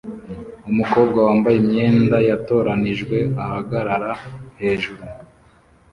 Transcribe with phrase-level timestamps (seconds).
[0.69, 4.11] Umukobwa wambaye imyenda yatoranijwe ahagarara
[4.61, 5.03] hejuru